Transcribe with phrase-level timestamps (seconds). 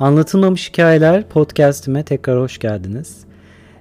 [0.00, 3.24] Anlatılmamış Hikayeler podcastime tekrar hoş geldiniz.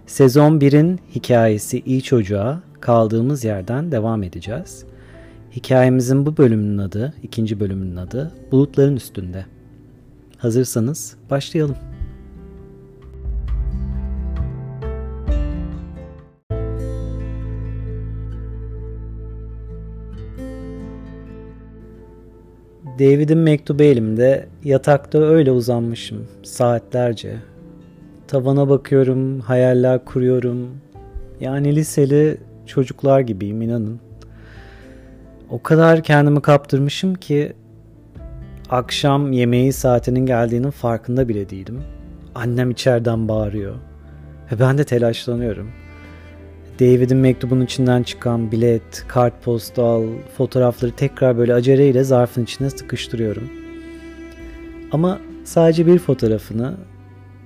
[0.05, 4.85] Sezon 1'in hikayesi İyi Çocuğa kaldığımız yerden devam edeceğiz.
[5.55, 9.45] Hikayemizin bu bölümünün adı, ikinci bölümünün adı Bulutların Üstünde.
[10.37, 11.75] Hazırsanız başlayalım.
[22.99, 27.35] David'in mektubu elimde, yatakta öyle uzanmışım saatlerce.
[28.27, 30.69] Tavana bakıyorum, hayaller kuruyorum.
[31.39, 33.99] Yani liseli çocuklar gibiyim inanın.
[35.49, 37.53] O kadar kendimi kaptırmışım ki
[38.69, 41.83] akşam yemeği saatinin geldiğinin farkında bile değilim.
[42.35, 43.75] Annem içeriden bağırıyor
[44.51, 45.71] ve ben de telaşlanıyorum.
[46.79, 50.03] David'in mektubunun içinden çıkan bilet, kartpostal,
[50.37, 53.49] fotoğrafları tekrar böyle aceleyle zarfın içine sıkıştırıyorum.
[54.91, 56.77] Ama sadece bir fotoğrafını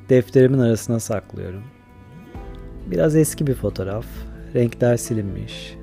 [0.09, 1.63] defterimin arasına saklıyorum.
[2.91, 4.05] Biraz eski bir fotoğraf.
[4.55, 5.75] Renkler silinmiş.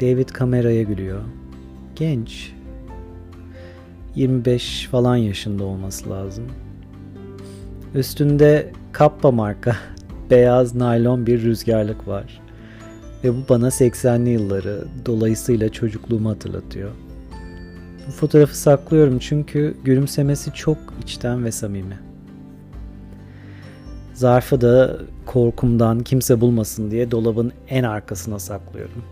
[0.00, 1.20] David kameraya gülüyor.
[1.96, 2.52] Genç.
[4.14, 6.44] 25 falan yaşında olması lazım.
[7.94, 9.76] Üstünde Kappa marka
[10.30, 12.42] beyaz naylon bir rüzgarlık var.
[13.24, 16.90] Ve bu bana 80'li yılları dolayısıyla çocukluğumu hatırlatıyor.
[18.06, 21.98] Bu fotoğrafı saklıyorum çünkü gülümsemesi çok içten ve samimi.
[24.14, 29.04] Zarfı da korkumdan kimse bulmasın diye dolabın en arkasına saklıyorum.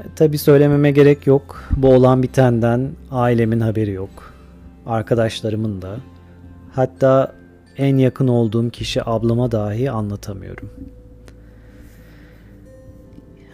[0.00, 1.62] E, Tabi söylememe gerek yok.
[1.76, 4.32] Bu olan bitenden ailemin haberi yok.
[4.86, 5.96] Arkadaşlarımın da.
[6.72, 7.32] Hatta
[7.76, 10.70] en yakın olduğum kişi ablama dahi anlatamıyorum.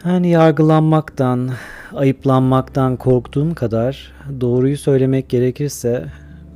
[0.05, 1.51] Yani yargılanmaktan,
[1.95, 6.07] ayıplanmaktan korktuğum kadar doğruyu söylemek gerekirse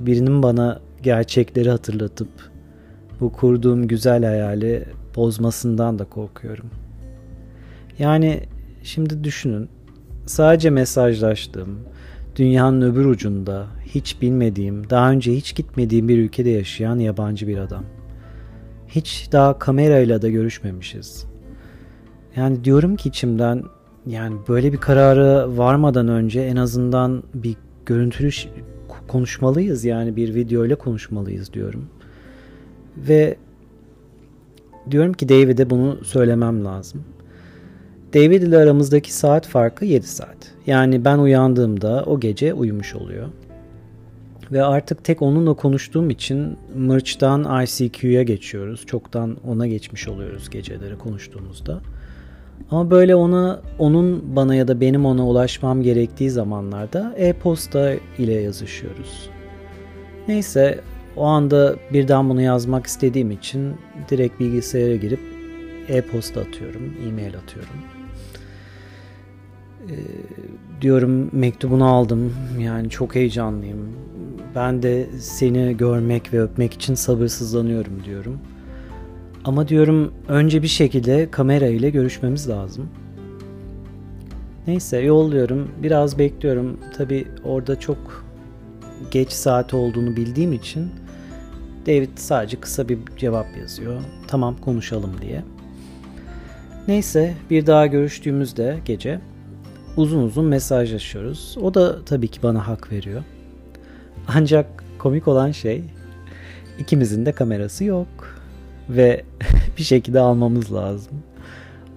[0.01, 2.29] birinin bana gerçekleri hatırlatıp
[3.21, 4.85] bu kurduğum güzel hayali
[5.17, 6.71] bozmasından da korkuyorum.
[7.99, 8.41] Yani
[8.83, 9.69] şimdi düşünün
[10.27, 11.79] sadece mesajlaştığım,
[12.37, 17.85] dünyanın öbür ucunda hiç bilmediğim, daha önce hiç gitmediğim bir ülkede yaşayan yabancı bir adam.
[18.89, 21.32] Hiç daha kamerayla da görüşmemişiz.
[22.37, 23.63] Yani diyorum ki içimden
[24.07, 27.57] yani böyle bir karara varmadan önce en azından bir
[27.87, 28.31] görüntülü
[29.09, 31.89] konuşmalıyız yani bir video ile konuşmalıyız diyorum.
[32.97, 33.37] Ve
[34.91, 37.05] diyorum ki David'e bunu söylemem lazım.
[38.15, 40.55] David ile aramızdaki saat farkı 7 saat.
[40.67, 43.29] Yani ben uyandığımda o gece uyumuş oluyor.
[44.53, 48.87] Ve artık tek onunla konuştuğum için Mırç'tan ICQ'ya geçiyoruz.
[48.87, 51.81] Çoktan ona geçmiş oluyoruz geceleri konuştuğumuzda.
[52.71, 59.31] Ama böyle ona onun bana ya da benim ona ulaşmam gerektiği zamanlarda e-posta ile yazışıyoruz.
[60.29, 60.81] Neyse
[61.17, 63.75] o anda birden bunu yazmak istediğim için
[64.11, 65.21] direkt bilgisayara girip
[65.89, 67.77] e-posta atıyorum, e-mail atıyorum.
[69.89, 69.95] Ee,
[70.81, 72.35] diyorum mektubunu aldım.
[72.59, 73.79] Yani çok heyecanlıyım.
[74.55, 78.39] Ben de seni görmek ve öpmek için sabırsızlanıyorum diyorum.
[79.45, 82.89] Ama diyorum önce bir şekilde kamera ile görüşmemiz lazım.
[84.67, 85.71] Neyse yolluyorum.
[85.83, 86.79] Biraz bekliyorum.
[86.97, 88.25] Tabi orada çok
[89.11, 90.91] geç saat olduğunu bildiğim için
[91.87, 94.01] David sadece kısa bir cevap yazıyor.
[94.29, 95.45] Tamam konuşalım diye.
[96.89, 99.21] Neyse bir daha görüştüğümüzde gece
[99.97, 101.57] uzun uzun mesajlaşıyoruz.
[101.63, 103.23] O da tabii ki bana hak veriyor.
[104.29, 105.85] Ancak komik olan şey
[106.79, 108.42] ikimizin de kamerası yok
[108.89, 109.23] ve
[109.79, 111.13] bir şekilde almamız lazım.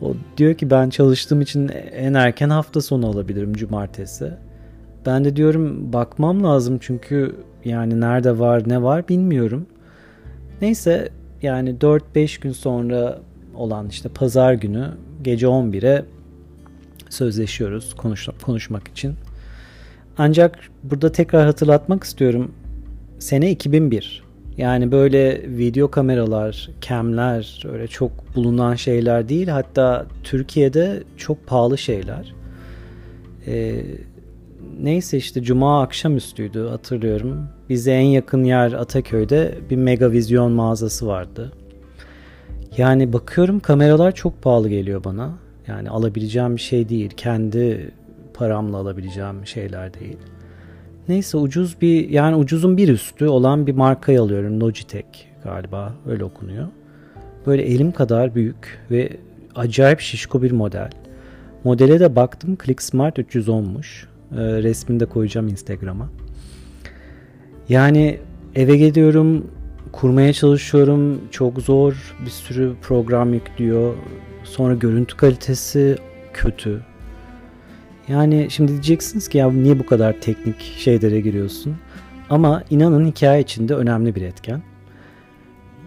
[0.01, 4.34] O diyor ki ben çalıştığım için en erken hafta sonu alabilirim cumartesi.
[5.06, 7.35] Ben de diyorum bakmam lazım çünkü
[7.66, 9.66] yani nerede var ne var bilmiyorum.
[10.62, 11.09] Neyse
[11.41, 13.19] yani 4-5 gün sonra
[13.56, 14.91] olan işte pazar günü
[15.22, 16.06] gece 11'e
[17.09, 19.16] sözleşiyoruz konuş konuşmak için.
[20.17, 22.52] Ancak burada tekrar hatırlatmak istiyorum.
[23.20, 24.24] Sene 2001.
[24.57, 29.47] Yani böyle video kameralar, camler öyle çok bulunan şeyler değil.
[29.47, 32.35] Hatta Türkiye'de çok pahalı şeyler.
[33.47, 33.81] Ee,
[34.79, 37.47] neyse işte cuma akşamüstüydü hatırlıyorum.
[37.69, 41.52] Bize en yakın yer Ataköy'de bir Megavizyon mağazası vardı.
[42.78, 45.31] Yani bakıyorum kameralar çok pahalı geliyor bana.
[45.67, 47.11] Yani alabileceğim bir şey değil.
[47.17, 47.91] Kendi
[48.34, 50.17] paramla alabileceğim şeyler değil.
[51.09, 54.59] Neyse ucuz bir yani ucuzun bir üstü olan bir markayı alıyorum.
[54.59, 55.05] Logitech
[55.43, 56.67] galiba öyle okunuyor.
[57.47, 59.17] Böyle elim kadar büyük ve
[59.55, 60.90] acayip şişko bir model.
[61.63, 64.05] Modele de baktım ClickSmart 310'muş.
[64.31, 66.09] E, resmini de koyacağım Instagram'a.
[67.69, 68.19] Yani
[68.55, 69.47] eve geliyorum
[69.91, 71.22] kurmaya çalışıyorum.
[71.31, 72.16] Çok zor.
[72.25, 73.93] Bir sürü program yüklüyor.
[74.43, 75.97] Sonra görüntü kalitesi
[76.34, 76.81] kötü.
[78.07, 81.75] Yani şimdi diyeceksiniz ki ya niye bu kadar teknik şeylere giriyorsun?
[82.29, 84.61] Ama inanın hikaye içinde önemli bir etken.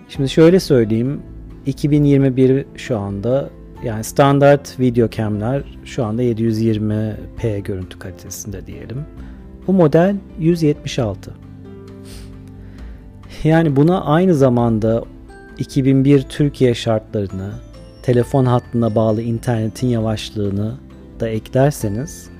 [0.08, 1.22] Şimdi şöyle söyleyeyim.
[1.66, 3.50] 2021 şu anda
[3.84, 9.04] yani standart video cam'ler şu anda 720p görüntü kalitesinde diyelim.
[9.66, 11.34] Bu model 176.
[13.44, 15.04] Yani buna aynı zamanda
[15.58, 17.50] 2001 Türkiye şartlarını,
[18.02, 20.74] telefon hattına bağlı internetin yavaşlığını
[21.20, 22.30] da eklerseniz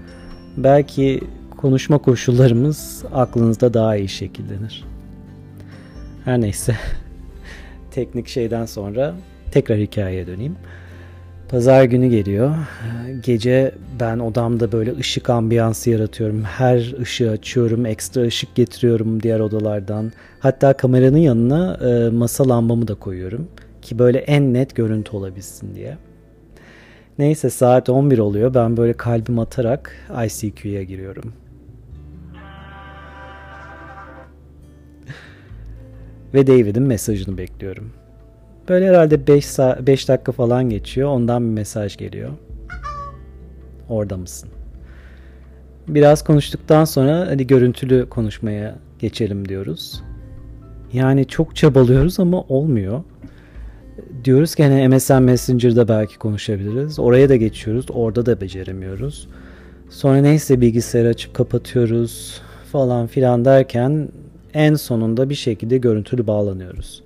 [0.57, 1.21] belki
[1.57, 4.85] konuşma koşullarımız aklınızda daha iyi şekillenir.
[6.25, 6.77] Her neyse.
[7.91, 9.15] Teknik şeyden sonra
[9.53, 10.57] tekrar hikayeye döneyim.
[11.49, 12.55] Pazar günü geliyor.
[13.23, 16.43] Gece ben odamda böyle ışık ambiyansı yaratıyorum.
[16.43, 20.13] Her ışığı açıyorum, ekstra ışık getiriyorum diğer odalardan.
[20.41, 23.49] Hatta kameranın yanına e, masa lambamı da koyuyorum
[23.83, 25.97] ki böyle en net görüntü olabilsin diye.
[27.19, 28.55] Neyse saat 11 oluyor.
[28.55, 29.93] Ben böyle kalbim atarak
[30.27, 31.33] ICQ'ya giriyorum.
[36.35, 37.93] Ve David'in mesajını bekliyorum.
[38.69, 41.09] Böyle herhalde 5 5 dakika falan geçiyor.
[41.09, 42.31] Ondan bir mesaj geliyor.
[43.89, 44.51] Orada mısın?
[45.89, 50.03] Biraz konuştuktan sonra hadi görüntülü konuşmaya geçelim diyoruz.
[50.93, 53.03] Yani çok çabalıyoruz ama olmuyor.
[54.25, 56.99] Diyoruz ki hani MSN Messenger'da belki konuşabiliriz.
[56.99, 57.87] Oraya da geçiyoruz.
[57.91, 59.29] Orada da beceremiyoruz.
[59.91, 62.43] Sonra neyse bilgisayarı açıp kapatıyoruz
[62.73, 64.09] falan filan derken
[64.55, 67.03] en sonunda bir şekilde görüntülü bağlanıyoruz.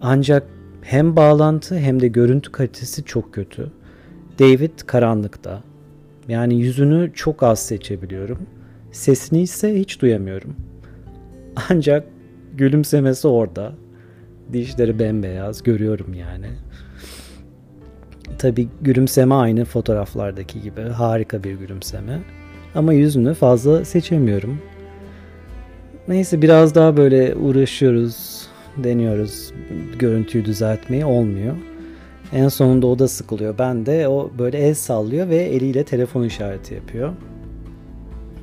[0.00, 0.46] Ancak
[0.82, 3.70] hem bağlantı hem de görüntü kalitesi çok kötü.
[4.38, 5.62] David karanlıkta.
[6.28, 8.38] Yani yüzünü çok az seçebiliyorum.
[8.92, 10.56] Sesini ise hiç duyamıyorum.
[11.70, 12.04] Ancak
[12.54, 13.72] gülümsemesi orada.
[14.52, 16.46] Dişleri bembeyaz görüyorum yani.
[18.38, 22.18] Tabi gülümseme aynı fotoğraflardaki gibi harika bir gülümseme.
[22.74, 24.58] Ama yüzünü fazla seçemiyorum.
[26.08, 28.46] Neyse biraz daha böyle uğraşıyoruz,
[28.76, 29.52] deniyoruz
[29.98, 31.56] görüntüyü düzeltmeyi olmuyor.
[32.32, 33.58] En sonunda o da sıkılıyor.
[33.58, 37.12] Ben de o böyle el sallıyor ve eliyle telefon işareti yapıyor.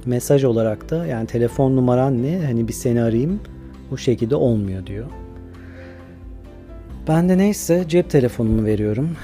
[0.05, 2.45] Mesaj olarak da yani telefon numaran ne?
[2.45, 3.39] Hani bir seni arayayım.
[3.91, 5.05] Bu şekilde olmuyor diyor.
[7.09, 9.17] Ben de neyse cep telefonumu veriyorum.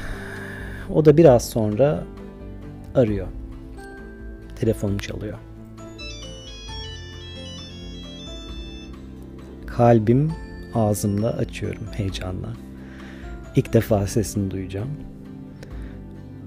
[0.94, 2.04] O da biraz sonra
[2.96, 3.28] arıyor.
[4.56, 5.38] Telefonum çalıyor.
[9.66, 10.32] Kalbim
[10.74, 12.54] ağzımda açıyorum heyecanla.
[13.56, 14.90] İlk defa sesini duyacağım.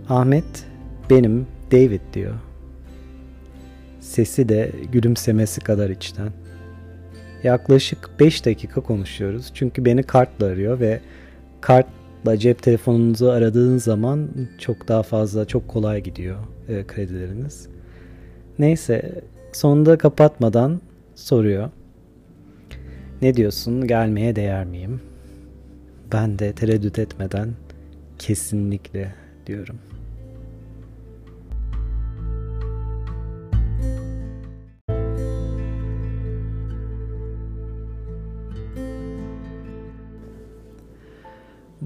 [0.08, 0.66] Ahmet
[1.10, 2.34] benim David diyor.
[4.00, 6.32] Sesi de gülümsemesi kadar içten.
[7.42, 9.50] Yaklaşık 5 dakika konuşuyoruz.
[9.54, 11.00] Çünkü beni kartla arıyor ve
[11.60, 14.28] kartla cep telefonunuzu aradığınız zaman
[14.58, 16.36] çok daha fazla, çok kolay gidiyor
[16.68, 17.68] e, kredileriniz.
[18.58, 19.22] Neyse
[19.52, 20.80] sonunda kapatmadan
[21.14, 21.70] soruyor.
[23.22, 25.00] Ne diyorsun gelmeye değer miyim?
[26.12, 27.48] Ben de tereddüt etmeden
[28.18, 29.14] kesinlikle
[29.46, 29.78] diyorum.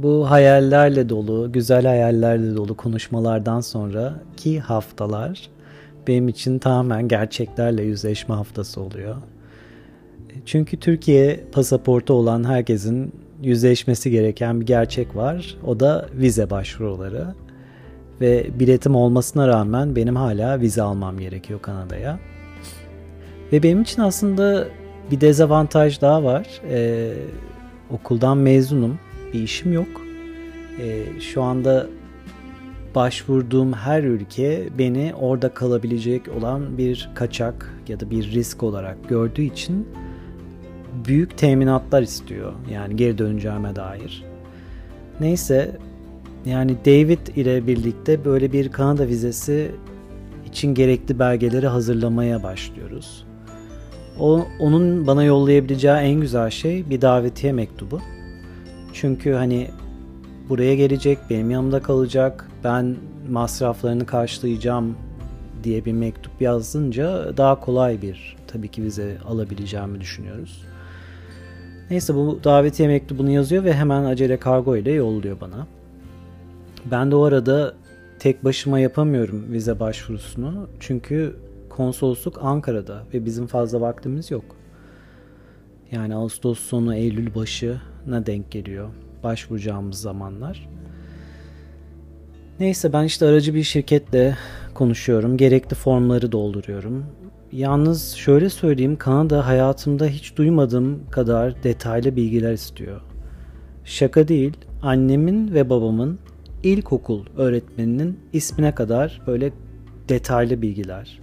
[0.02, 5.50] Bu hayallerle dolu, güzel hayallerle dolu konuşmalardan sonra ki haftalar
[6.06, 9.16] benim için tamamen gerçeklerle yüzleşme haftası oluyor.
[10.46, 15.56] Çünkü Türkiye pasaportu olan herkesin yüzleşmesi gereken bir gerçek var.
[15.66, 17.26] O da vize başvuruları.
[18.20, 22.18] Ve biletim olmasına rağmen benim hala vize almam gerekiyor Kanada'ya.
[23.52, 24.68] Ve benim için aslında
[25.10, 26.46] bir dezavantaj daha var.
[26.70, 27.12] Ee,
[27.90, 28.98] okuldan mezunum.
[29.32, 29.88] Bir işim yok.
[30.78, 31.86] Ee, şu anda
[32.94, 39.42] başvurduğum her ülke beni orada kalabilecek olan bir kaçak ya da bir risk olarak gördüğü
[39.42, 39.88] için
[41.06, 42.52] büyük teminatlar istiyor.
[42.70, 44.24] Yani geri döneceğime dair.
[45.20, 45.76] Neyse
[46.44, 49.70] yani David ile birlikte böyle bir Kanada vizesi
[50.46, 53.26] için gerekli belgeleri hazırlamaya başlıyoruz.
[54.18, 58.00] O, onun bana yollayabileceği en güzel şey bir davetiye mektubu.
[58.92, 59.70] Çünkü hani
[60.48, 62.96] buraya gelecek, benim yanımda kalacak, ben
[63.30, 64.96] masraflarını karşılayacağım
[65.64, 70.64] diye bir mektup yazınca daha kolay bir tabii ki vize alabileceğimi düşünüyoruz.
[71.90, 75.66] Neyse bu davetiye mektubunu yazıyor ve hemen acele kargo ile yolluyor bana.
[76.90, 77.74] Ben de o arada
[78.18, 80.68] tek başıma yapamıyorum vize başvurusunu.
[80.80, 81.36] Çünkü
[81.68, 84.44] konsolosluk Ankara'da ve bizim fazla vaktimiz yok.
[85.92, 87.34] Yani Ağustos sonu Eylül
[88.02, 88.88] başına denk geliyor
[89.22, 90.68] başvuracağımız zamanlar.
[92.60, 94.36] Neyse ben işte aracı bir şirketle
[94.74, 95.36] konuşuyorum.
[95.36, 97.06] Gerekli formları dolduruyorum.
[97.52, 103.00] Yalnız şöyle söyleyeyim Kanada hayatımda hiç duymadığım kadar detaylı bilgiler istiyor.
[103.84, 106.18] Şaka değil annemin ve babamın
[106.62, 109.52] ilkokul öğretmeninin ismine kadar böyle
[110.08, 111.18] detaylı bilgiler.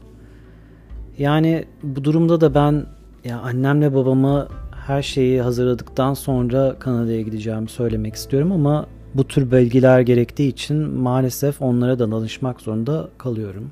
[1.17, 2.86] Yani bu durumda da ben
[3.25, 4.48] ya annemle babama
[4.89, 11.62] her şeyi hazırladıktan sonra Kanada'ya gideceğimi söylemek istiyorum ama bu tür bilgiler gerektiği için maalesef
[11.62, 13.72] onlara da danışmak zorunda kalıyorum.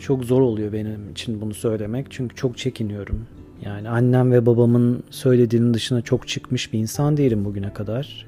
[0.00, 3.26] Çok zor oluyor benim için bunu söylemek çünkü çok çekiniyorum.
[3.64, 8.26] Yani annem ve babamın söylediğinin dışına çok çıkmış bir insan değilim bugüne kadar.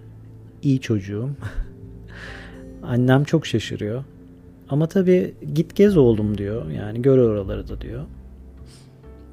[0.63, 1.31] İyi çocuğum.
[2.83, 4.05] Annem çok şaşırıyor.
[4.69, 6.71] Ama tabii git gez oğlum diyor.
[6.71, 8.05] Yani gör oraları da diyor.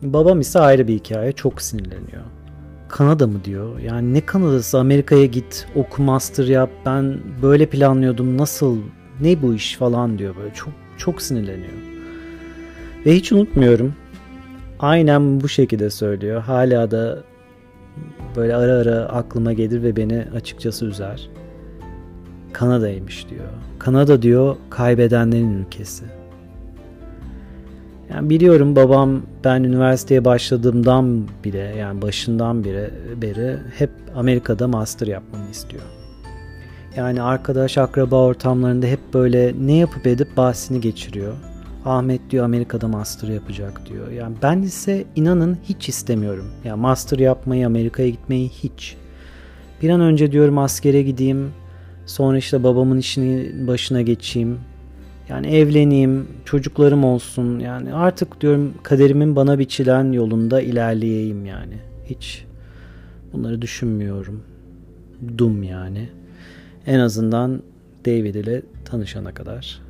[0.01, 1.31] Babam ise ayrı bir hikaye.
[1.31, 2.23] Çok sinirleniyor.
[2.89, 3.79] Kanada mı diyor.
[3.79, 6.69] Yani ne Kanada'sı Amerika'ya git oku master yap.
[6.85, 8.77] Ben böyle planlıyordum nasıl
[9.21, 10.53] ne bu iş falan diyor böyle.
[10.53, 11.73] Çok çok sinirleniyor.
[13.05, 13.93] Ve hiç unutmuyorum.
[14.79, 16.41] Aynen bu şekilde söylüyor.
[16.41, 17.23] Hala da
[18.35, 21.29] böyle ara ara aklıma gelir ve beni açıkçası üzer.
[22.53, 23.47] Kanada'ymış diyor.
[23.79, 26.16] Kanada diyor kaybedenlerin ülkesi.
[28.09, 32.89] Yani biliyorum babam ben üniversiteye başladığımdan bile yani başından beri,
[33.21, 35.83] beri hep Amerika'da master yapmamı istiyor.
[36.95, 41.33] Yani arkadaş akraba ortamlarında hep böyle ne yapıp edip bahsini geçiriyor.
[41.85, 44.11] Ahmet diyor Amerika'da master yapacak diyor.
[44.11, 46.45] Yani ben ise inanın hiç istemiyorum.
[46.63, 48.95] Ya yani master yapmayı, Amerika'ya gitmeyi hiç.
[49.81, 51.51] Bir an önce diyorum askere gideyim.
[52.05, 54.59] Sonra işte babamın işini başına geçeyim.
[55.29, 57.59] Yani evleneyim, çocuklarım olsun.
[57.59, 61.73] Yani artık diyorum kaderimin bana biçilen yolunda ilerleyeyim yani.
[62.05, 62.45] Hiç
[63.33, 64.43] bunları düşünmüyorum.
[65.37, 66.09] Dum yani.
[66.87, 67.61] En azından
[68.05, 69.81] David ile tanışana kadar.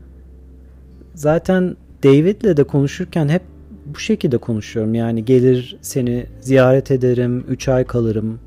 [1.14, 3.42] Zaten David'le de konuşurken hep
[3.86, 4.96] bu şekilde konuşuyorum.
[4.96, 8.40] Yani gelir seni ziyaret ederim, 3 ay kalırım.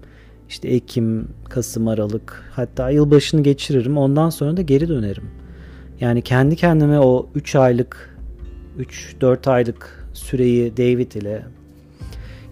[0.48, 3.98] İşte Ekim, Kasım, Aralık hatta yılbaşını geçiririm.
[3.98, 5.24] Ondan sonra da geri dönerim.
[6.00, 8.18] Yani kendi kendime o 3 aylık
[8.78, 11.42] 3-4 aylık süreyi David ile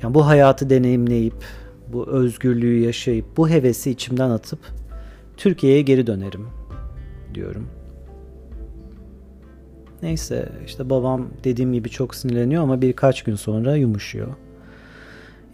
[0.02, 1.44] yani bu hayatı deneyimleyip
[1.92, 4.58] bu özgürlüğü yaşayıp bu hevesi içimden atıp
[5.36, 6.46] Türkiye'ye geri dönerim
[7.34, 7.68] diyorum.
[10.02, 14.28] Neyse işte babam dediğim gibi çok sinirleniyor ama birkaç gün sonra yumuşuyor.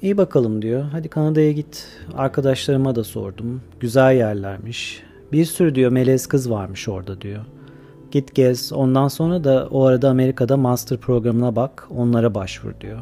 [0.03, 0.85] İyi bakalım diyor.
[0.93, 1.89] Hadi Kanada'ya git.
[2.15, 3.63] Arkadaşlarıma da sordum.
[3.81, 5.03] Güzel yerlermiş.
[5.33, 7.45] Bir sürü diyor melez kız varmış orada diyor.
[8.15, 8.73] Git gez.
[8.73, 11.89] Ondan sonra da o arada Amerika'da master programına bak.
[11.91, 12.99] Onlara başvur diyor.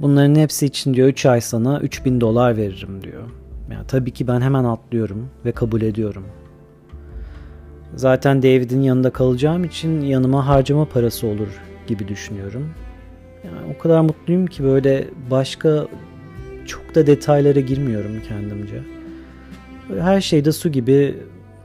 [0.00, 3.22] Bunların hepsi için diyor 3 ay sana 3000 dolar veririm diyor.
[3.70, 6.24] Yani tabii ki ben hemen atlıyorum ve kabul ediyorum.
[7.96, 11.48] Zaten David'in yanında kalacağım için yanıma harcama parası olur
[11.86, 12.70] gibi düşünüyorum.
[13.44, 15.86] Yani o kadar mutluyum ki böyle başka
[16.66, 18.82] çok da detaylara girmiyorum kendimce.
[19.88, 21.14] Böyle her şeyde su gibi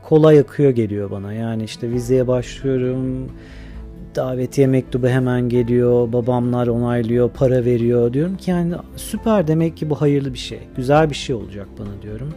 [0.09, 1.33] kolay akıyor geliyor bana.
[1.33, 3.31] Yani işte vizeye başlıyorum.
[4.15, 6.13] Davetiye mektubu hemen geliyor.
[6.13, 8.13] Babamlar onaylıyor, para veriyor.
[8.13, 10.59] Diyorum ki yani süper demek ki bu hayırlı bir şey.
[10.75, 12.33] Güzel bir şey olacak bana diyorum.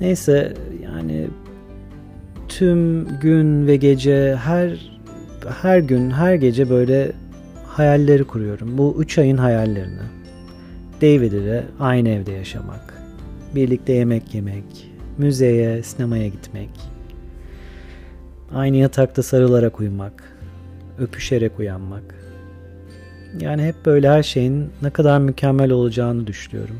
[0.00, 1.26] Neyse yani
[2.48, 4.90] tüm gün ve gece her
[5.62, 7.12] her gün her gece böyle
[7.66, 8.78] hayalleri kuruyorum.
[8.78, 10.02] Bu üç ayın hayallerini.
[11.02, 13.02] David ile aynı evde yaşamak.
[13.54, 14.97] Birlikte yemek yemek.
[15.18, 16.70] Müzeye, sinemaya gitmek.
[18.54, 20.36] Aynı yatakta sarılarak uyumak.
[20.98, 22.14] Öpüşerek uyanmak.
[23.40, 26.78] Yani hep böyle her şeyin ne kadar mükemmel olacağını düşünüyorum.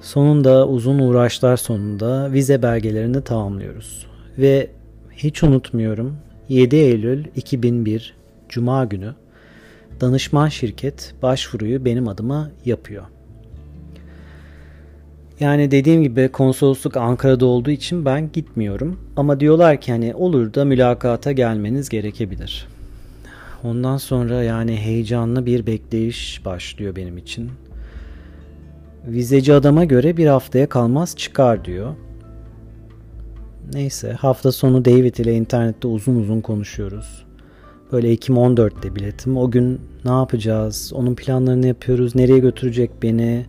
[0.00, 4.06] Sonunda uzun uğraşlar sonunda vize belgelerini tamamlıyoruz.
[4.38, 4.70] Ve
[5.10, 6.16] hiç unutmuyorum
[6.48, 8.14] 7 Eylül 2001
[8.48, 9.14] Cuma günü
[10.00, 13.04] danışman şirket başvuruyu benim adıma yapıyor.
[15.42, 18.98] Yani dediğim gibi konsolosluk Ankara'da olduğu için ben gitmiyorum.
[19.16, 22.68] Ama diyorlar ki hani olur da mülakata gelmeniz gerekebilir.
[23.64, 27.50] Ondan sonra yani heyecanlı bir bekleyiş başlıyor benim için.
[29.06, 31.94] Vizeci adama göre bir haftaya kalmaz çıkar diyor.
[33.72, 37.24] Neyse hafta sonu David ile internette uzun uzun konuşuyoruz.
[37.92, 39.36] Böyle Ekim 14'te biletim.
[39.36, 40.92] O gün ne yapacağız?
[40.94, 42.14] Onun planlarını yapıyoruz.
[42.14, 43.46] Nereye götürecek beni?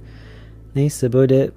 [0.75, 1.49] Neyse böyle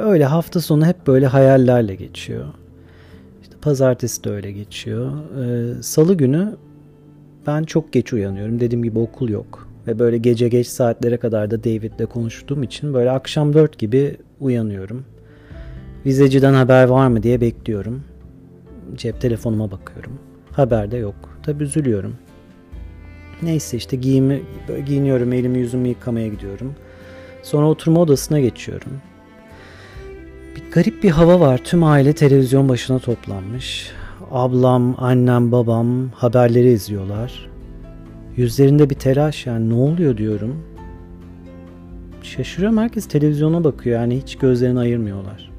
[0.00, 2.44] öyle hafta sonu hep böyle hayallerle geçiyor.
[3.42, 5.12] İşte pazartesi de öyle geçiyor.
[5.38, 6.56] Ee, Salı günü
[7.46, 8.60] ben çok geç uyanıyorum.
[8.60, 9.68] Dediğim gibi okul yok.
[9.86, 15.04] Ve böyle gece geç saatlere kadar da David'le konuştuğum için böyle akşam 4 gibi uyanıyorum.
[16.06, 18.04] Vizeciden haber var mı diye bekliyorum.
[18.96, 20.12] Cep telefonuma bakıyorum.
[20.52, 21.14] Haber de yok.
[21.42, 22.16] Tabi üzülüyorum.
[23.42, 24.42] Neyse işte giyimi,
[24.86, 26.74] giyiniyorum, elimi yüzümü yıkamaya gidiyorum.
[27.42, 28.92] Sonra oturma odasına geçiyorum.
[30.56, 31.60] Bir garip bir hava var.
[31.64, 33.92] Tüm aile televizyon başına toplanmış.
[34.30, 37.50] Ablam, annem, babam haberleri izliyorlar.
[38.36, 40.62] Yüzlerinde bir telaş yani ne oluyor diyorum.
[42.22, 45.50] Şaşırıyorum herkes televizyona bakıyor yani hiç gözlerini ayırmıyorlar.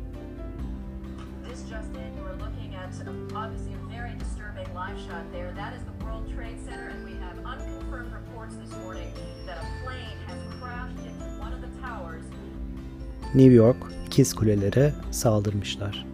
[13.36, 16.06] New York ikiz kulelere saldırmışlar.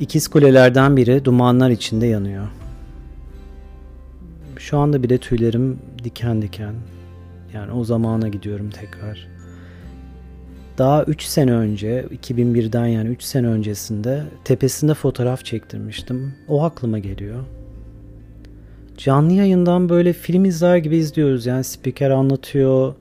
[0.00, 2.48] İkiz kulelerden biri dumanlar içinde yanıyor.
[4.58, 6.74] Şu anda bile tüylerim diken diken.
[7.54, 9.28] Yani o zamana gidiyorum tekrar.
[10.78, 16.34] Daha 3 sene önce, 2001'den yani 3 sene öncesinde tepesinde fotoğraf çektirmiştim.
[16.48, 17.44] O aklıma geliyor.
[18.96, 21.46] Canlı yayından böyle film izler gibi izliyoruz.
[21.46, 22.94] Yani spiker anlatıyor.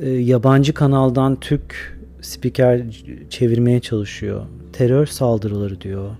[0.00, 2.82] E, yabancı kanaldan Türk spiker
[3.30, 4.46] çevirmeye çalışıyor.
[4.72, 6.10] Terör saldırıları diyor.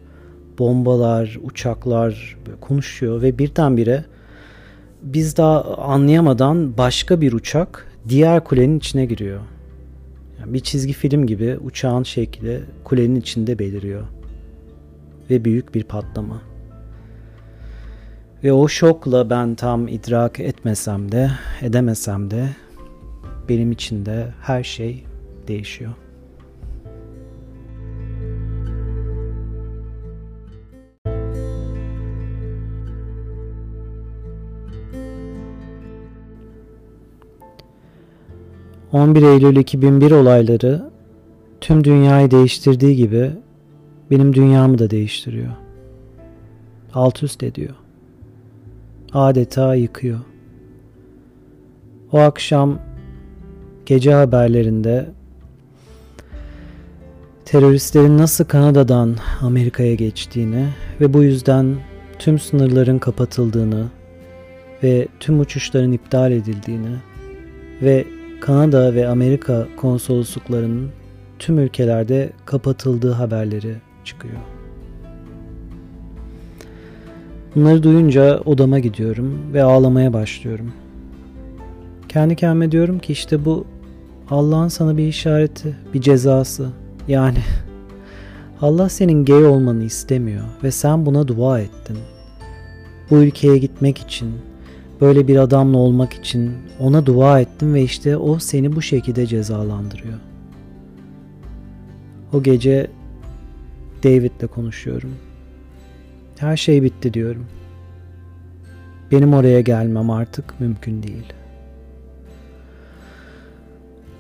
[0.59, 4.05] Bombalar, uçaklar konuşuyor ve birdenbire
[5.03, 9.41] biz daha anlayamadan başka bir uçak diğer kulenin içine giriyor.
[10.41, 14.03] Yani bir çizgi film gibi uçağın şekli kulenin içinde beliriyor.
[15.31, 16.43] Ve büyük bir patlama.
[18.45, 21.31] Ve o şokla ben tam idrak etmesem de,
[21.63, 22.49] edemesem de
[23.49, 25.05] benim için de her şey
[25.49, 25.93] değişiyor.
[38.93, 40.91] 11 Eylül 2001 olayları
[41.61, 43.31] tüm dünyayı değiştirdiği gibi
[44.11, 45.53] benim dünyamı da değiştiriyor.
[46.95, 47.75] Alt üst ediyor.
[49.13, 50.19] Adeta yıkıyor.
[52.13, 52.79] O akşam
[53.87, 55.07] gece haberlerinde
[57.51, 60.69] teröristlerin nasıl Kanada'dan Amerika'ya geçtiğini
[61.01, 61.77] ve bu yüzden
[62.19, 63.87] tüm sınırların kapatıldığını
[64.83, 66.97] ve tüm uçuşların iptal edildiğini
[67.83, 68.05] ve
[68.41, 70.91] Kanada ve Amerika konsolosluklarının
[71.39, 74.37] tüm ülkelerde kapatıldığı haberleri çıkıyor.
[77.55, 80.73] Bunları duyunca odama gidiyorum ve ağlamaya başlıyorum.
[82.09, 83.65] Kendi kendime diyorum ki işte bu
[84.31, 86.69] Allah'ın sana bir işareti, bir cezası.
[87.09, 87.39] Yani
[88.61, 91.99] Allah senin gay olmanı istemiyor ve sen buna dua ettin.
[93.11, 94.33] Bu ülkeye gitmek için,
[95.01, 100.19] böyle bir adamla olmak için ona dua ettim ve işte o seni bu şekilde cezalandırıyor.
[102.33, 102.91] O gece
[104.05, 105.15] David'le konuşuyorum.
[106.39, 107.47] Her şey bitti diyorum.
[109.13, 111.33] Benim oraya gelmem artık mümkün değil.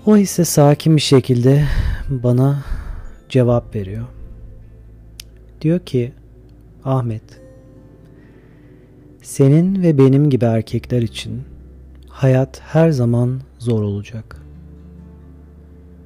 [0.07, 1.64] O ise sakin bir şekilde
[2.11, 2.59] bana
[3.29, 4.07] cevap veriyor.
[5.61, 6.12] Diyor ki
[6.85, 7.41] Ahmet
[9.23, 11.43] senin ve benim gibi erkekler için
[12.09, 14.43] hayat her zaman zor olacak.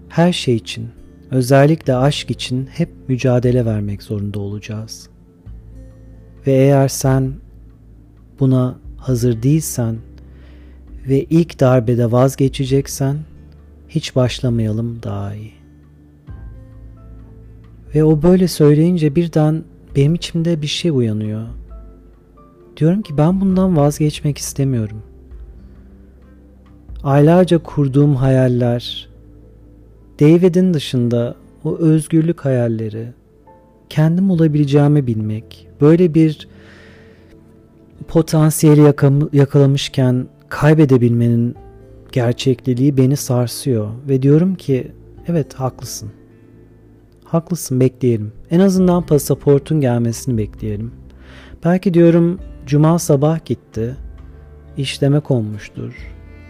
[0.09, 0.89] Her şey için,
[1.31, 5.09] özellikle aşk için hep mücadele vermek zorunda olacağız.
[6.47, 7.33] Ve eğer sen
[8.41, 9.97] buna hazır değilsen
[11.09, 13.17] ve ilk darbede vazgeçeceksen
[13.89, 15.62] hiç başlamayalım daha iyi.
[17.95, 19.65] Ve o böyle söyleyince birden
[19.97, 21.47] benim içimde bir şey uyanıyor.
[22.77, 25.03] Diyorum ki ben bundan vazgeçmek istemiyorum.
[27.03, 29.09] Aylarca kurduğum hayaller,
[30.21, 33.09] David'in dışında o özgürlük hayalleri,
[33.89, 36.49] kendim olabileceğimi bilmek, böyle bir
[38.09, 38.95] potansiyeli
[39.33, 41.57] yakalamışken kaybedebilmenin
[42.13, 44.93] gerçekliliği beni sarsıyor ve diyorum ki
[45.27, 46.11] evet haklısın.
[47.33, 48.33] Haklısın bekleyelim.
[48.51, 50.93] En azından pasaportun gelmesini bekleyelim.
[51.65, 53.97] Belki diyorum Cuma sabah gitti.
[54.77, 55.95] İşleme konmuştur.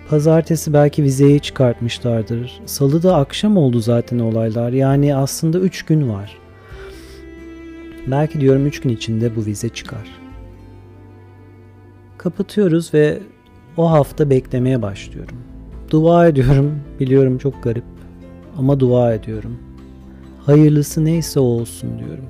[0.09, 2.61] Pazartesi belki vizeyi çıkartmışlardır.
[2.66, 4.73] Salı da akşam oldu zaten olaylar.
[4.73, 6.38] Yani aslında 3 gün var.
[8.07, 10.09] Belki diyorum 3 gün içinde bu vize çıkar.
[12.18, 13.18] Kapatıyoruz ve
[13.77, 15.37] o hafta beklemeye başlıyorum.
[15.90, 16.81] Dua ediyorum.
[17.01, 17.85] Biliyorum çok garip.
[18.59, 19.72] Ama dua ediyorum.
[20.46, 22.24] Hayırlısı neyse olsun diyorum.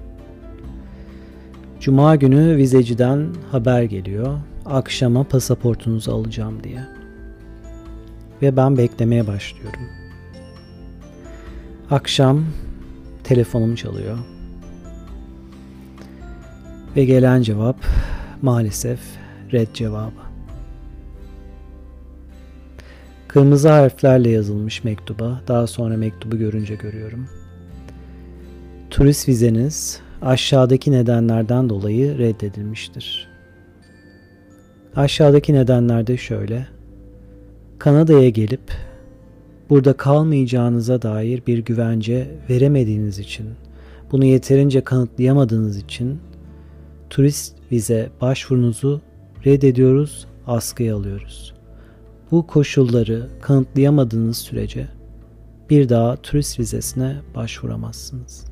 [1.81, 4.39] Cuma günü vizeciden haber geliyor.
[4.67, 6.87] akşama pasaportunuzu alacağım diye.
[8.43, 9.81] Ve ben beklemeye başlıyorum.
[11.91, 12.45] Akşam
[13.25, 14.19] telefonum çalıyor.
[16.97, 17.77] Ve gelen cevap
[18.43, 19.01] maalesef
[19.53, 20.23] red cevabı.
[23.29, 25.41] Kırmızı harflerle yazılmış mektuba.
[25.49, 27.29] Daha sonra mektubu görünce görüyorum.
[28.93, 33.29] Turist vizeniz aşağıdaki nedenlerden dolayı reddedilmiştir.
[34.97, 36.67] Aşağıdaki nedenler de şöyle.
[37.79, 38.73] Kanada'ya gelip
[39.71, 43.47] burada kalmayacağınıza dair bir güvence veremediğiniz için,
[44.11, 46.21] bunu yeterince kanıtlayamadığınız için
[47.11, 49.01] turist vize başvurunuzu
[49.47, 51.55] reddediyoruz, askıya alıyoruz.
[52.31, 54.89] Bu koşulları kanıtlayamadığınız sürece
[55.71, 58.52] bir daha turist vizesine başvuramazsınız.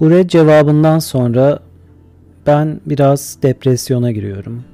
[0.00, 1.58] Bu red cevabından sonra
[2.46, 4.64] ben biraz depresyona giriyorum.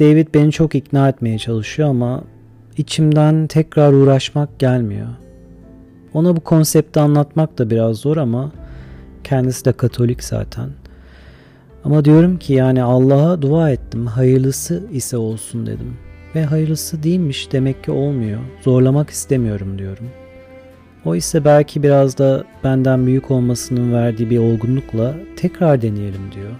[0.00, 2.24] David beni çok ikna etmeye çalışıyor ama
[2.76, 5.08] içimden tekrar uğraşmak gelmiyor.
[6.14, 8.52] Ona bu konsepti anlatmak da biraz zor ama
[9.24, 10.70] kendisi de Katolik zaten.
[11.84, 14.06] Ama diyorum ki yani Allah'a dua ettim.
[14.06, 15.96] Hayırlısı ise olsun dedim.
[16.34, 18.40] Ve hayırlısı değilmiş demek ki olmuyor.
[18.62, 20.06] Zorlamak istemiyorum diyorum.
[21.08, 26.50] O ise belki biraz da benden büyük olmasının verdiği bir olgunlukla tekrar deneyelim diyor.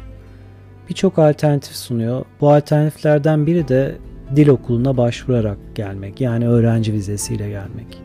[0.88, 2.24] Birçok alternatif sunuyor.
[2.40, 3.96] Bu alternatiflerden biri de
[4.37, 6.20] dil okuluna başvurarak gelmek.
[6.20, 8.02] Yani öğrenci vizesiyle gelmek.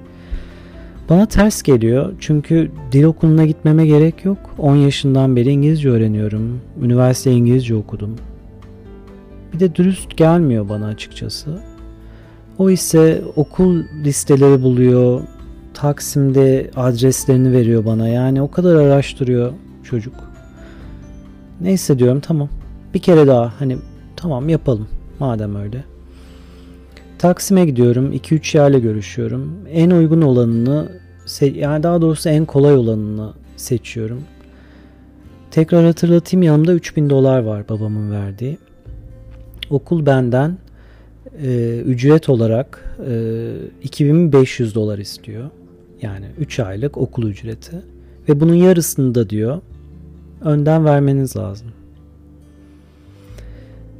[1.10, 4.38] Bana ters geliyor çünkü dil okuluna gitmeme gerek yok.
[4.58, 6.62] 10 yaşından beri İngilizce öğreniyorum.
[6.82, 8.16] Üniversite İngilizce okudum.
[9.54, 11.60] Bir de dürüst gelmiyor bana açıkçası.
[12.58, 15.22] O ise okul listeleri buluyor.
[15.74, 18.08] Taksim'de adreslerini veriyor bana.
[18.08, 20.14] Yani o kadar araştırıyor çocuk.
[21.62, 22.50] Neyse diyorum tamam.
[22.94, 23.78] Bir kere daha hani
[24.16, 24.88] tamam yapalım
[25.20, 25.84] madem öyle.
[27.18, 28.14] Taksim'e gidiyorum.
[28.14, 29.58] 2-3 yerle görüşüyorum.
[29.72, 30.90] En uygun olanını
[31.42, 34.22] yani daha doğrusu en kolay olanını seçiyorum.
[35.52, 38.58] Tekrar hatırlatayım yanımda 3000 dolar var babamın verdiği.
[39.70, 40.58] Okul benden
[41.44, 43.52] e, ücret olarak e,
[43.84, 45.50] 2500 dolar istiyor.
[46.04, 47.82] Yani 3 aylık okul ücreti.
[48.30, 49.62] Ve bunun yarısını da diyor
[50.42, 51.68] önden vermeniz lazım.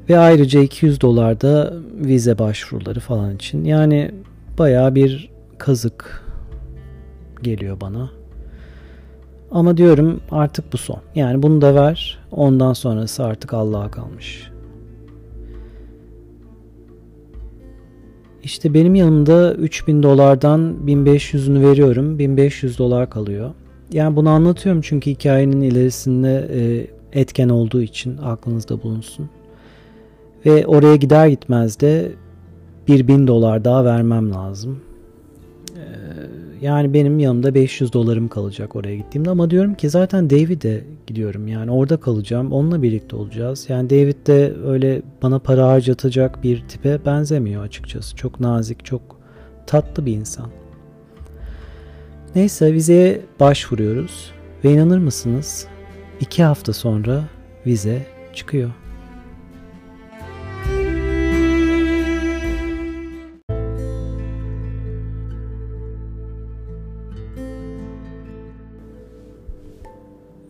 [0.10, 3.66] Ve ayrıca 200 dolar da vize başvuruları falan için.
[3.66, 4.12] Yani
[4.60, 6.24] baya bir kazık
[7.42, 8.10] geliyor bana.
[9.52, 11.00] Ama diyorum artık bu son.
[11.16, 12.20] Yani bunu da ver.
[12.32, 14.53] Ondan sonrası artık Allah'a kalmış.
[18.44, 22.20] İşte benim yanımda 3000 dolardan 1500'ünü veriyorum.
[22.20, 23.52] 1500 dolar kalıyor.
[23.92, 26.88] Yani bunu anlatıyorum çünkü hikayenin ilerisinde e,
[27.20, 29.30] etken olduğu için aklınızda bulunsun.
[30.46, 32.12] Ve oraya gider gitmez de
[32.88, 34.80] bir bin dolar daha vermem lazım.
[36.64, 41.72] Yani benim yanımda 500 dolarım kalacak oraya gittiğimde ama diyorum ki zaten David'e gidiyorum yani
[41.72, 43.66] orada kalacağım onunla birlikte olacağız.
[43.70, 48.16] Yani David de öyle bana para harcatacak bir tipe benzemiyor açıkçası.
[48.16, 49.02] Çok nazik çok
[49.68, 50.50] tatlı bir insan.
[52.36, 54.32] Neyse vizeye başvuruyoruz
[54.64, 55.68] ve inanır mısınız
[56.20, 57.24] iki hafta sonra
[57.66, 58.83] vize çıkıyor.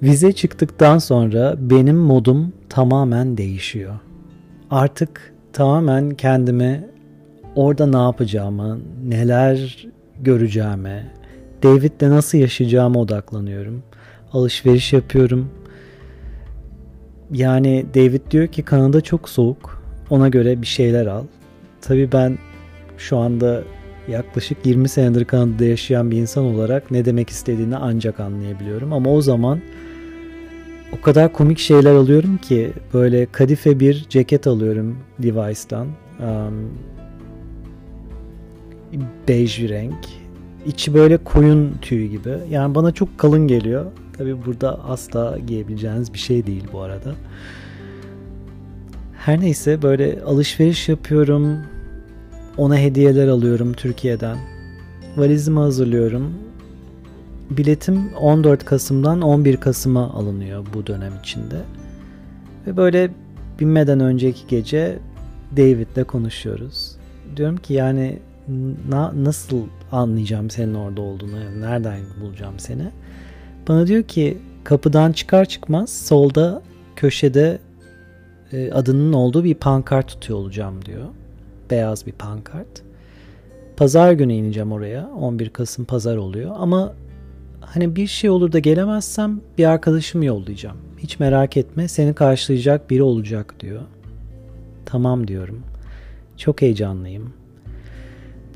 [0.04, 3.94] Vize çıktıktan sonra benim modum tamamen değişiyor.
[4.72, 6.90] Artık tamamen kendime
[7.56, 9.88] orada ne yapacağımı, neler
[10.22, 11.12] göreceğime,
[11.64, 13.84] David'le nasıl yaşayacağıma odaklanıyorum.
[14.34, 15.50] Alışveriş yapıyorum.
[17.32, 19.84] Yani David diyor ki Kanada çok soğuk.
[20.10, 21.24] Ona göre bir şeyler al.
[21.82, 22.38] Tabii ben
[22.98, 23.64] şu anda
[24.08, 28.94] yaklaşık 20 senedir Kanada'da yaşayan bir insan olarak ne demek istediğini ancak anlayabiliyorum.
[28.94, 29.60] Ama o zaman
[30.98, 35.88] o kadar komik şeyler alıyorum ki böyle kadife bir ceket alıyorum Levi's'tan.
[36.20, 36.70] Um,
[39.28, 39.96] bej bir renk.
[40.66, 42.38] İçi böyle koyun tüyü gibi.
[42.50, 43.86] Yani bana çok kalın geliyor.
[44.18, 47.14] Tabi burada asla giyebileceğiniz bir şey değil bu arada.
[49.18, 51.58] Her neyse böyle alışveriş yapıyorum.
[52.58, 54.38] Ona hediyeler alıyorum Türkiye'den.
[55.18, 56.34] Valizimi hazırlıyorum
[57.58, 61.62] biletim 14 Kasım'dan 11 Kasım'a alınıyor bu dönem içinde.
[62.68, 63.12] Ve böyle
[63.60, 65.00] binmeden önceki gece
[65.58, 66.96] David'le konuşuyoruz.
[67.38, 68.20] Diyorum ki yani
[68.90, 69.62] na, nasıl
[69.92, 71.62] anlayacağım senin orada olduğunu?
[71.62, 72.92] Nereden bulacağım seni?
[73.68, 76.62] Bana diyor ki kapıdan çıkar çıkmaz solda
[76.96, 77.60] köşede
[78.52, 81.06] e, adının olduğu bir pankart tutuyor olacağım diyor.
[81.72, 82.84] Beyaz bir pankart.
[83.78, 85.08] Pazar günü ineceğim oraya.
[85.08, 86.52] 11 Kasım pazar oluyor.
[86.58, 86.94] Ama
[87.74, 90.78] hani bir şey olur da gelemezsem bir arkadaşımı yollayacağım.
[90.98, 93.82] Hiç merak etme seni karşılayacak biri olacak diyor.
[94.86, 95.64] Tamam diyorum.
[96.38, 97.34] Çok heyecanlıyım.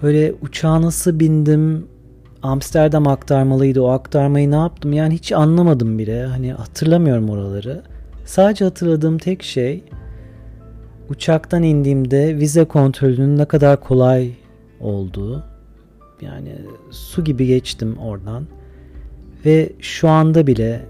[0.04, 1.88] Böyle uçağa nasıl bindim?
[2.42, 3.82] Amsterdam aktarmalıydı.
[3.82, 4.94] O aktarmayı ne yaptım?
[4.94, 6.26] Yani hiç anlamadım bile.
[6.26, 7.82] Hani hatırlamıyorum oraları.
[8.26, 9.84] Sadece hatırladığım tek şey
[11.10, 14.32] uçaktan indiğimde vize kontrolünün ne kadar kolay
[14.80, 15.44] olduğu.
[16.22, 16.56] Yani
[16.92, 18.48] su gibi geçtim oradan.
[19.48, 20.86] Ve şu anda bile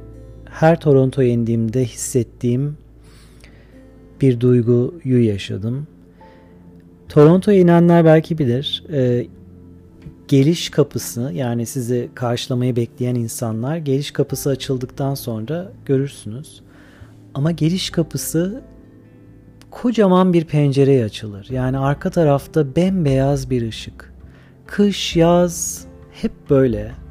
[0.46, 2.78] her Toronto'ya indiğimde hissettiğim
[4.22, 5.88] bir duyguyu yaşadım.
[7.10, 8.84] Toronto'ya inenler belki bilir.
[8.94, 9.28] E,
[10.28, 16.62] geliş kapısı yani sizi karşılamayı bekleyen insanlar geliş kapısı açıldıktan sonra görürsünüz.
[17.34, 18.62] Ama geliş kapısı
[19.72, 21.48] kocaman bir pencereye açılır.
[21.50, 24.14] Yani arka tarafta bembeyaz bir ışık.
[24.68, 27.07] Kış, yaz hep böyle.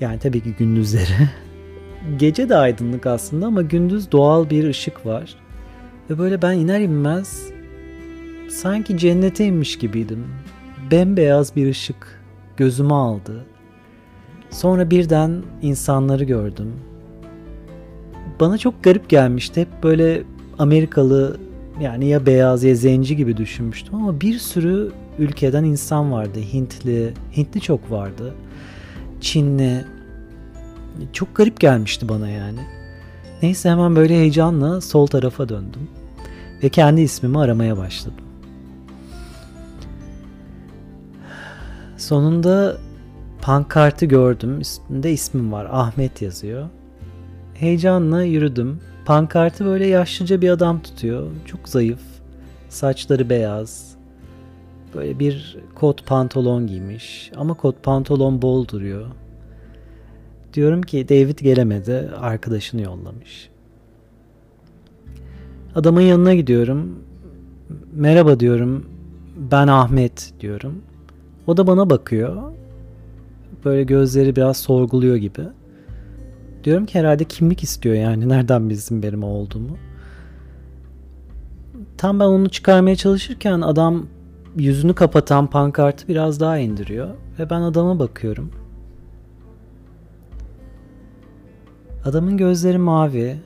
[0.00, 1.28] Yani tabii ki gündüzleri.
[2.16, 5.34] Gece de aydınlık aslında ama gündüz doğal bir ışık var.
[6.10, 7.50] Ve böyle ben iner inmez
[8.50, 10.24] sanki cennete inmiş gibiydim.
[10.90, 12.20] Bembeyaz bir ışık
[12.56, 13.44] gözümü aldı.
[14.50, 16.72] Sonra birden insanları gördüm.
[18.40, 19.60] Bana çok garip gelmişti.
[19.60, 20.22] Hep böyle
[20.58, 21.36] Amerikalı
[21.80, 26.38] yani ya beyaz ya zenci gibi düşünmüştüm ama bir sürü ülkeden insan vardı.
[26.52, 28.34] Hintli, Hintli çok vardı.
[29.24, 29.84] Çinli.
[31.12, 32.60] Çok garip gelmişti bana yani.
[33.42, 35.88] Neyse hemen böyle heyecanla sol tarafa döndüm
[36.62, 38.24] ve kendi ismimi aramaya başladım.
[41.96, 42.76] Sonunda
[43.40, 44.60] pankartı gördüm.
[44.60, 45.68] Üstünde ismim var.
[45.70, 46.68] Ahmet yazıyor.
[47.54, 48.80] Heyecanla yürüdüm.
[49.04, 51.26] Pankartı böyle yaşlıca bir adam tutuyor.
[51.46, 52.00] Çok zayıf.
[52.68, 53.93] Saçları beyaz.
[54.94, 57.32] Böyle bir kot pantolon giymiş.
[57.36, 59.06] Ama kot pantolon bol duruyor.
[60.54, 62.10] Diyorum ki David gelemedi.
[62.20, 63.48] Arkadaşını yollamış.
[65.74, 66.98] Adamın yanına gidiyorum.
[67.94, 68.86] Merhaba diyorum.
[69.36, 70.82] Ben Ahmet diyorum.
[71.46, 72.42] O da bana bakıyor.
[73.64, 75.42] Böyle gözleri biraz sorguluyor gibi.
[76.64, 78.28] Diyorum ki herhalde kimlik istiyor yani.
[78.28, 79.76] Nereden bilsin benim olduğumu.
[81.96, 84.06] Tam ben onu çıkarmaya çalışırken adam
[84.56, 87.08] yüzünü kapatan pankartı biraz daha indiriyor.
[87.38, 88.50] Ve ben adama bakıyorum.
[92.04, 93.36] Adamın gözleri mavi.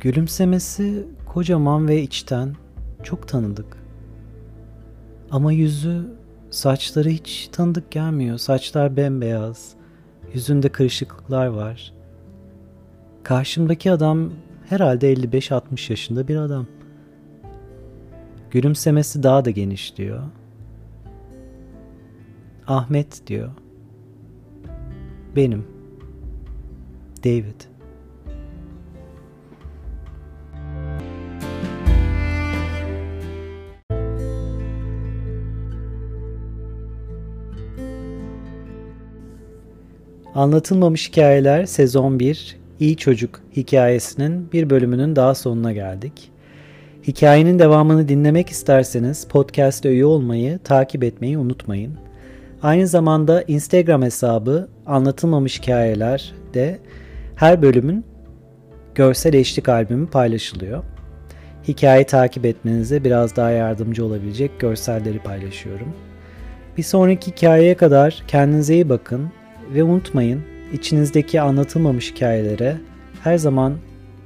[0.00, 2.56] Gülümsemesi kocaman ve içten.
[3.02, 3.76] Çok tanıdık.
[5.30, 6.02] Ama yüzü,
[6.50, 8.38] saçları hiç tanıdık gelmiyor.
[8.38, 9.72] Saçlar bembeyaz.
[10.34, 11.92] Yüzünde kırışıklıklar var.
[13.22, 14.30] Karşımdaki adam
[14.68, 16.66] herhalde 55-60 yaşında bir adam.
[18.50, 20.22] Gülümsemesi daha da geniş diyor.
[22.66, 23.50] Ahmet diyor.
[25.36, 25.64] Benim.
[27.24, 27.60] David.
[40.34, 46.30] Anlatılmamış Hikayeler Sezon 1 İyi Çocuk hikayesinin bir bölümünün daha sonuna geldik.
[47.06, 51.94] Hikayenin devamını dinlemek isterseniz podcast'e üye olmayı, takip etmeyi unutmayın.
[52.62, 56.78] Aynı zamanda Instagram hesabı Anlatılmamış Hikayeler'de
[57.36, 58.04] her bölümün
[58.94, 60.84] görsel eşlik albümü paylaşılıyor.
[61.68, 65.88] Hikaye takip etmenize biraz daha yardımcı olabilecek görselleri paylaşıyorum.
[66.76, 69.30] Bir sonraki hikayeye kadar kendinize iyi bakın
[69.74, 72.76] ve unutmayın içinizdeki anlatılmamış hikayelere
[73.24, 73.74] her zaman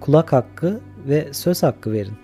[0.01, 2.24] kulak hakkı ve söz hakkı verin.